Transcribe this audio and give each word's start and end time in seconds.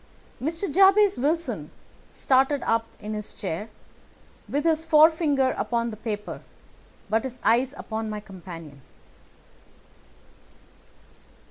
Mr. 0.41 0.63
Jabez 0.73 1.19
Wilson 1.19 1.69
started 2.09 2.63
up 2.63 2.87
in 2.99 3.13
his 3.13 3.35
chair, 3.35 3.69
with 4.49 4.63
his 4.63 4.83
forefinger 4.83 5.51
upon 5.59 5.91
the 5.91 5.95
paper, 5.95 6.41
but 7.07 7.23
his 7.23 7.39
eyes 7.45 7.75
upon 7.77 8.09
my 8.09 8.19
companion. 8.19 8.81